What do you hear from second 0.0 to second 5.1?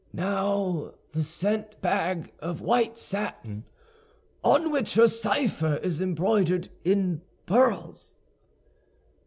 "Now the scent bag of white satin, on which her